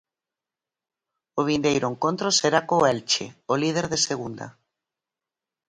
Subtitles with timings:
[1.39, 4.47] O vindeiro encontro será co Elche, o líder de Segunda.